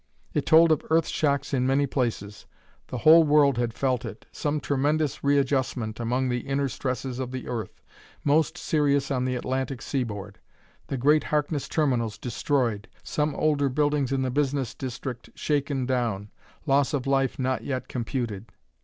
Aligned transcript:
It 0.33 0.47
told 0.47 0.71
of 0.71 0.81
earth 0.89 1.05
shocks 1.07 1.53
in 1.53 1.67
many 1.67 1.85
places 1.85 2.47
the 2.87 2.97
whole 2.97 3.23
world 3.23 3.59
had 3.59 3.71
felt 3.71 4.03
it 4.03 4.25
some 4.31 4.59
tremendous 4.59 5.23
readjustment 5.23 5.99
among 5.99 6.27
the 6.27 6.39
inner 6.39 6.67
stresses 6.69 7.19
of 7.19 7.29
the 7.29 7.47
earth 7.47 7.83
most 8.23 8.57
serious 8.57 9.11
on 9.11 9.25
the 9.25 9.35
Atlantic 9.35 9.79
seaboard 9.79 10.39
the 10.87 10.97
great 10.97 11.25
Harkness 11.25 11.67
Terminals 11.69 12.17
destroyed 12.17 12.87
some 13.03 13.35
older 13.35 13.69
buildings 13.69 14.11
in 14.11 14.23
the 14.23 14.31
business 14.31 14.73
district 14.73 15.29
shaken 15.35 15.85
down 15.85 16.31
loss 16.65 16.95
of 16.95 17.05
life 17.05 17.37
not 17.37 17.63
yet 17.63 17.87
computed.... 17.87 18.47